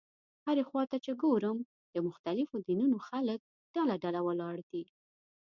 [0.45, 1.57] هرې خوا ته چې ګورم
[1.93, 3.39] د مختلفو دینونو خلک
[3.75, 4.83] ډله ډله ولاړ دي.